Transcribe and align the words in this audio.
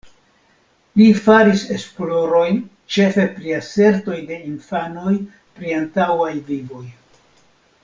Li 1.01 1.05
faris 1.25 1.65
esplorojn 1.75 2.57
ĉefe 2.95 3.27
pri 3.37 3.53
asertoj 3.59 4.17
de 4.33 4.39
infanoj 4.53 5.15
pri 5.61 5.77
antaŭaj 5.85 6.33
vivoj. 6.51 6.85